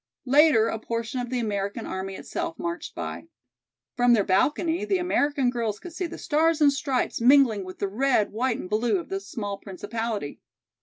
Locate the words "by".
2.95-3.27